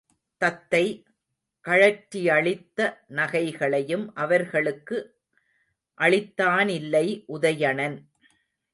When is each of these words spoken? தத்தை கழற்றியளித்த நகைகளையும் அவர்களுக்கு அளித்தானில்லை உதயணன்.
தத்தை 0.37 1.05
கழற்றியளித்த 1.65 2.79
நகைகளையும் 3.15 4.05
அவர்களுக்கு 4.13 4.97
அளித்தானில்லை 5.97 7.23
உதயணன். 7.27 7.97